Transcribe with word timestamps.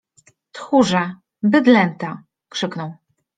Tchórze! 0.51 1.15
Bydlęta!- 1.43 2.23
krzyknął. 2.51 2.93